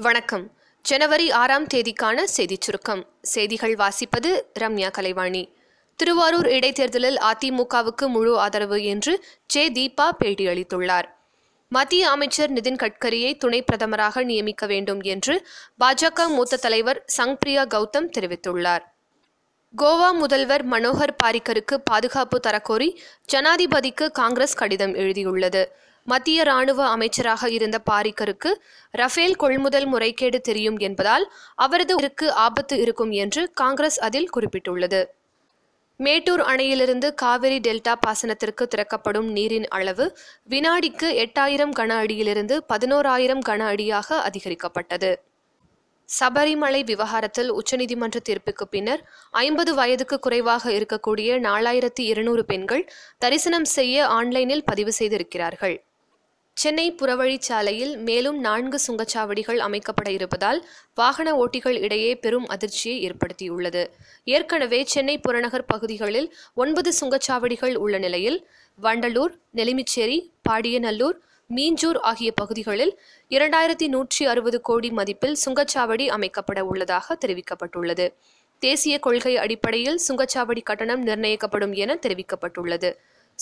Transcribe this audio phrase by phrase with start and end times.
[0.00, 0.50] வணக்கம்.
[0.82, 3.08] ஜனவரி ஆறாம் தேதிக்கான செய்திச் சுருக்கம்.
[3.22, 5.52] செய்திகள் வாசிப்பது ரம்யா கலைவாணி.
[5.96, 9.70] திருவாரூர் இடைத்தேர்தலில் அதிமுகவுக்கு முழு ஆதரவு என்று ஜே.
[9.70, 11.04] தீபா பேட்டியளித்துள்ளார்.
[11.68, 15.46] மத்திய அமைச்சர் நிதின் கட்கரியை துணை பிரதமராக நியமிக்க வேண்டும் என்று
[15.80, 18.84] பாஜக மூத்த தலைவர் சங்பிரியா கௌதம் தெரிவித்துள்ளார்.
[19.76, 22.96] கோவா முதல்வர் மனோகர் பாரிக்கருக்கு பாதுகாப்பு தரக்கோரி
[23.32, 25.68] ஜனாதிபதிக்கு காங்கிரஸ் கடிதம் எழுதியுள்ளது.
[26.08, 28.50] மத்திய ராணுவ அமைச்சராக இருந்த பாரிக்கருக்கு
[28.90, 31.24] ரஃபேல் கொள்முதல் முறைகேடு தெரியும் என்பதால்
[31.54, 35.00] அவரது உயிருக்கு ஆபத்து இருக்கும் என்று காங்கிரஸ் அதில் குறிப்பிட்டுள்ளது.
[36.00, 40.16] மேட்டூர் அணையிலிருந்து காவிரி டெல்டா பாசனத்திற்கு திறக்கப்படும் நீரின் அளவு
[40.50, 45.10] வினாடிக்கு எட்டாயிரம் கன அடியிலிருந்து பதினோராயிரம் கன அடியாக அதிகரிக்கப்பட்டது.
[46.08, 52.84] சபரிமலை விவகாரத்தில் உச்சநீதிமன்ற தீர்ப்புக்கு பின்னர் ஐம்பது வயதுக்கு குறைவாக இருக்கக்கூடிய நாலாயிரத்தி இருநூறு பெண்கள்
[53.18, 55.76] தரிசனம் செய்ய ஆன்லைனில் பதிவு செய்திருக்கிறார்கள்.
[56.60, 60.58] சென்னை புறவழிச்சாலையில் மேலும் நான்கு சுங்கச்சாவடிகள் அமைக்கப்பட இருப்பதால்
[60.94, 63.82] வாகன ஓட்டிகள் இடையே பெரும் அதிர்ச்சியை ஏற்படுத்தியுள்ளது.
[64.24, 68.38] ஏற்கனவே சென்னை புறநகர் பகுதிகளில் ஒன்பது சுங்கச்சாவடிகள் உள்ள நிலையில்
[68.82, 71.18] வண்டலூர் நெலிமிச்சேரி பாடியநல்லூர்
[71.50, 72.94] மீஞ்சூர் ஆகிய பகுதிகளில்
[73.30, 78.08] இரண்டாயிரத்தி நூற்றி அறுபது கோடி மதிப்பில் சுங்கச்சாவடி அமைக்கப்பட உள்ளதாக தெரிவிக்கப்பட்டுள்ளது.
[78.62, 82.90] தேசிய கொள்கை அடிப்படையில் சுங்கச்சாவடி கட்டணம் நிர்ணயிக்கப்படும் என தெரிவிக்கப்பட்டுள்ளது.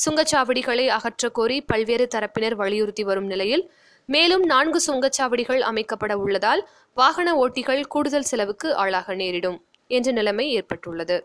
[0.05, 3.70] சுங்கச்சாவடிகளை அகற்றக் கோரி பல்வேறு தரப்பினர் வலியுறுத்தி வரும் நிலையில்
[4.06, 11.17] மேலும் நான்கு சுங்கச்சாவடிகள் அமைக்கப்பட உள்ளதால் வாகன ஓட்டிகள் கூடுதல் செலவுக்கு ஆளாக நேரிடும் என்ற நிலைமை ஏற்பட்டுள்ளது.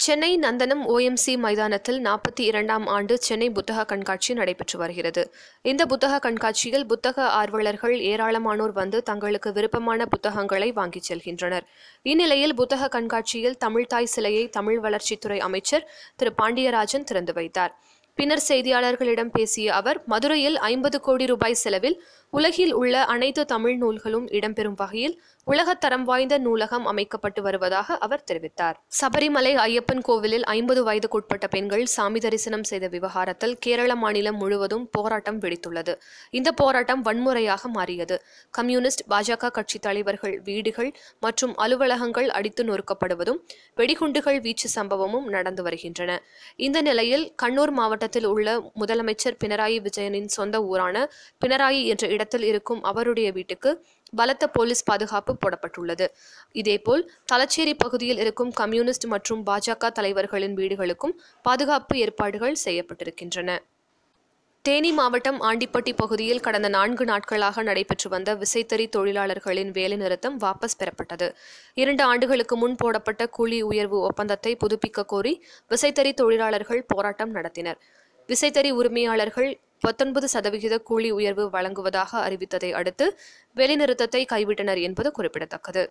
[0.00, 5.22] சென்னை நந்தனம் ஓஎம்சி மைதானத்தில் நாற்பத்தி இரண்டாம் ஆண்டு சென்னை புத்தக கண்காட்சி நடைபெற்று வருகிறது.
[5.62, 11.66] இந்த புத்தக கண்காட்சியில் புத்தக ஆர்வலர்கள் ஏராளமானோர் வந்து தங்களுக்கு விருப்பமான புத்தகங்களை வாங்கிச் செல்கின்றனர்.
[12.02, 17.74] இந்நிலையில் புத்தக கண்காட்சியில் தமிழ்தாய் சிலையை தமிழ் வளர்ச்சித்துறை அமைச்சர் திரு பாண்டியராஜன் திறந்து வைத்தார்.
[18.18, 21.96] பின்னர் செய்தியாளர்களிடம் பேசிய அவர் மதுரையில் ஐம்பது கோடி ரூபாய் செலவில்
[22.36, 25.14] உலகில் உள்ள அனைத்து தமிழ் நூல்களும் இடம்பெறும் வகையில்
[25.46, 28.76] உலகத்தரம் வாய்ந்த நூலகம் அமைக்கப்பட்டு வருவதாக அவர் தெரிவித்தார்.
[29.00, 35.94] சபரிமலை ஐயப்பன் கோவிலில் ஐம்பது வயதுக்குட்பட்ட பெண்கள் சாமி தரிசனம் செய்த விவகாரத்தில் கேரள மாநிலம் முழுவதும் போராட்டம் வெடித்துள்ளது.
[36.30, 38.18] இந்த போராட்டம் வன்முறையாக மாறியது.
[38.50, 40.90] கம்யூனிஸ்ட் பாஜக கட்சி தலைவர்கள் வீடுகள்
[41.20, 43.40] மற்றும் அலுவலகங்கள் அடித்து நொறுக்கப்படுவதும்
[43.76, 46.20] வெடிகுண்டுகள் வீச்சு சம்பவமும் நடந்து வருகின்றன.
[46.56, 51.06] இந்த நிலையில் கண்ணூர் மாவட்டத்தில் உள்ள முதலமைச்சர் பினராயி விஜயனின் சொந்த ஊரான
[51.46, 53.70] பினராயி என்ற இடத்தில் இடத்தில் இருக்கும் அவருடைய வீட்டுக்கு
[54.12, 56.06] பலத்த போலீஸ் பாதுகாப்பு போடப்பட்டுள்ளது.
[56.60, 57.02] இதேபோல்
[57.32, 63.56] தலச்சேரி பகுதியில் இருக்கும் கம்யூனிஸ்ட் மற்றும் பாஜக தலைவர்களின் வீடுகளுக்கும் பாதுகாப்பு ஏற்பாடுகள் செய்யப்பட்டிருக்கின்றன.
[64.64, 71.28] தேனி மாவட்டம் ஆண்டிப்பட்டி பகுதியில் கடந்த நான்கு நாட்களாக நடைபெற்று வந்த விசைத்தறி தொழிலாளர்களின் வேலைநிறுத்தம் வாபஸ் பெறப்பட்டது.
[71.74, 75.34] இரண்டு ஆண்டுகளுக்கு முன் போடப்பட்ட கூலி உயர்வு ஒப்பந்தத்தை புதுப்பிக்க கோரி
[75.70, 77.78] விசைத்தறி தொழிலாளர்கள் போராட்டம் நடத்தினர்.
[78.28, 79.50] விசைத்தறி உரிமையாளர்கள்
[79.86, 83.06] பத்தொன்பது சதவிகித கூலி உயர்வு வழங்குவதாக அறிவித்ததை அடுத்து
[83.56, 85.84] வேலைநிறுத்தத்தை கைவிட்டனர் என்பது குறிப்பிடத்தக்கது.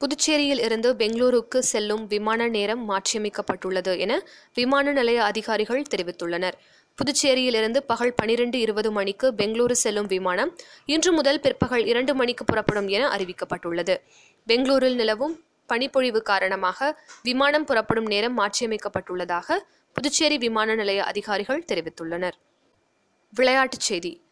[0.00, 4.12] புதுச்சேரியில் இருந்து பெங்களூருக்கு செல்லும் விமான நேரம் மாற்றியமைக்கப்பட்டுள்ளது என
[4.54, 6.56] விமான நிலைய அதிகாரிகள் தெரிவித்துள்ளனர்.
[6.98, 10.50] புதுச்சேரியிலிருந்து பகல் பனிரெண்டு இருபது மணிக்கு பெங்களூரு செல்லும் விமானம்
[10.94, 13.96] இன்று முதல் பிற்பகல் இரண்டு மணிக்கு புறப்படும் என அறிவிக்கப்பட்டுள்ளது.
[14.46, 15.36] பெங்களூரில் நிலவும்
[15.70, 16.88] பனிப்பொழிவு காரணமாக
[17.28, 19.58] விமானம் புறப்படும் நேரம் மாற்றியமைக்கப்பட்டுள்ளதாக
[19.96, 22.36] புதுச்சேரி விமான நிலைய அதிகாரிகள் தெரிவித்துள்ளனர்.
[23.32, 24.24] விளையாட்டுச் செய்தி.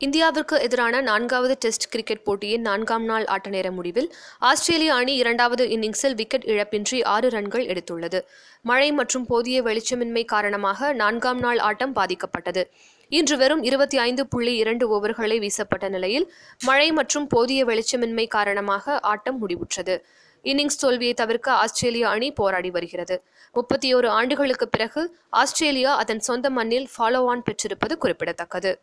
[0.00, 6.14] இந்தியாவிற்கு எதிரான நான்காவது டெஸ்ட் கிரிக்கெட் போட்டியின் நான்காம் நாள் ஆட்ட நேர முடிவில் ஆஸ்திரேலிய அணி இரண்டாவது இன்னிங்ஸில்
[6.14, 8.20] விக்கெட் இழப்பின்றி ஆறு ரன்கள் எடுத்துள்ளது.
[8.62, 12.64] மழை மற்றும் போதிய வெளிச்சமின்மை காரணமாக நான்காம் நாள் ஆட்டம் பாதிக்கப்பட்டது.
[13.08, 16.32] இன்று வெறும் இருபத்தி ஐந்து புள்ளி இரண்டு ஓவர்களை வீசப்பட்ட நிலையில்
[16.64, 19.96] மழை மற்றும் போதிய வெளிச்சமின்மை காரணமாக ஆட்டம் முடிவுற்றது.
[20.42, 23.22] இன்னிங்ஸ் தோல்வியை தவிர்க்க ஆஸ்திரேலிய அணி போராடி வருகிறது.
[23.52, 28.80] முப்பத்தி ஓரு ஆண்டுகளுக்கு பிறகு ஆஸ்திரேலியா அதன் சொந்த மண்ணில் ஃபாலோ ஆன் பெற்றிருப்பது குறிப்பிடத்தக்கது.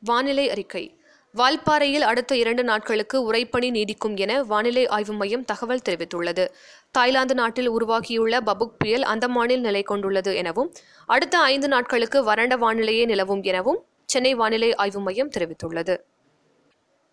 [0.00, 0.98] வானிலை அறிக்கை.
[1.34, 6.48] வால்பாறையில் அடுத்த இரண்டு நாட்களுக்கு உரைப்பணி நீடிக்கும் என வானிலை ஆய்வு மையம் தகவல் தெரிவித்துள்ளது.
[6.90, 10.72] தாய்லாந்து நாட்டில் உருவாகியுள்ள பபுக் புயல் அந்தமானில் நிலை கொண்டுள்ளது எனவும்
[11.06, 16.00] அடுத்த ஐந்து நாட்களுக்கு வறண்ட வானிலையே நிலவும் எனவும் சென்னை வானிலை ஆய்வு மையம் தெரிவித்துள்ளது.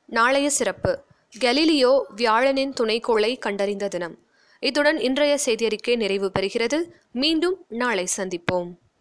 [0.06, 1.04] நாளைய சிறப்பு.
[1.40, 4.18] கெலிலியோ வியாழனின் துணைக்கோளை கண்டறிந்த தினம்.
[4.60, 6.84] இத்துடன் இன்றைய செய்தியறிக்கை நிறைவு பெறுகிறது.
[7.12, 8.72] மீண்டும் நாளை சந்திப்போம்.